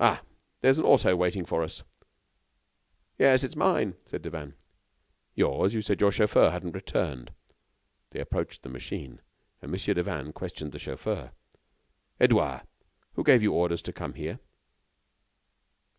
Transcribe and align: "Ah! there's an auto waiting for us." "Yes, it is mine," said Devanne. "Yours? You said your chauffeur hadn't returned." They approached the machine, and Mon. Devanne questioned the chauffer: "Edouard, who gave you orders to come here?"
"Ah! 0.00 0.22
there's 0.62 0.78
an 0.78 0.86
auto 0.86 1.14
waiting 1.14 1.44
for 1.44 1.62
us." 1.62 1.84
"Yes, 3.18 3.44
it 3.44 3.48
is 3.50 3.54
mine," 3.56 3.96
said 4.06 4.22
Devanne. 4.22 4.54
"Yours? 5.34 5.74
You 5.74 5.82
said 5.82 6.00
your 6.00 6.10
chauffeur 6.10 6.48
hadn't 6.48 6.72
returned." 6.72 7.34
They 8.08 8.20
approached 8.20 8.62
the 8.62 8.70
machine, 8.70 9.20
and 9.60 9.70
Mon. 9.70 9.94
Devanne 9.94 10.32
questioned 10.32 10.72
the 10.72 10.78
chauffer: 10.78 11.32
"Edouard, 12.18 12.66
who 13.12 13.22
gave 13.22 13.42
you 13.42 13.52
orders 13.52 13.82
to 13.82 13.92
come 13.92 14.14
here?" 14.14 14.40